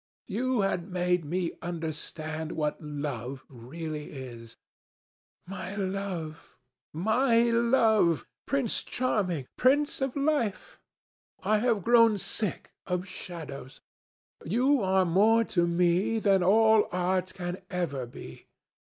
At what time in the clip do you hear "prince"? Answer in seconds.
8.47-8.81, 9.57-10.01